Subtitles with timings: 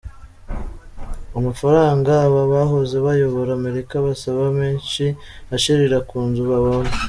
[1.37, 5.03] Amafaranga aba bahoze bayobora Amerika basaba amenshi
[5.55, 6.93] ashirira ku nzu babamo.